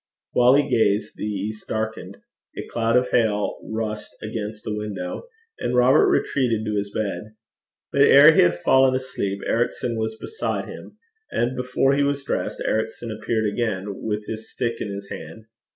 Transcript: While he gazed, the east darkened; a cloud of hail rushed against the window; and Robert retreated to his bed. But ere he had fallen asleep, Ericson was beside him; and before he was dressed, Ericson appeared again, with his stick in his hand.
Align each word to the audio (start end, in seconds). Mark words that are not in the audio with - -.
While 0.31 0.55
he 0.55 0.67
gazed, 0.67 1.13
the 1.15 1.25
east 1.27 1.67
darkened; 1.67 2.17
a 2.57 2.65
cloud 2.65 2.97
of 2.97 3.09
hail 3.11 3.59
rushed 3.61 4.09
against 4.19 4.63
the 4.63 4.75
window; 4.75 5.27
and 5.59 5.75
Robert 5.75 6.07
retreated 6.09 6.65
to 6.65 6.75
his 6.75 6.91
bed. 6.91 7.35
But 7.91 8.01
ere 8.01 8.31
he 8.31 8.41
had 8.41 8.57
fallen 8.57 8.95
asleep, 8.95 9.41
Ericson 9.45 9.99
was 9.99 10.15
beside 10.19 10.65
him; 10.67 10.97
and 11.29 11.55
before 11.55 11.93
he 11.93 12.01
was 12.01 12.23
dressed, 12.23 12.63
Ericson 12.65 13.11
appeared 13.11 13.45
again, 13.47 14.01
with 14.03 14.25
his 14.25 14.51
stick 14.51 14.81
in 14.81 14.91
his 14.91 15.07
hand. 15.09 15.45